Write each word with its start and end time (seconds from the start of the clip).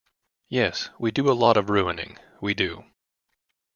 Yes, 0.49 0.89
we 0.97 1.11
do 1.11 1.29
a 1.29 1.33
lot 1.37 1.57
of 1.57 1.69
ruining, 1.69 2.17
we 2.41 2.55
do. 2.55 2.85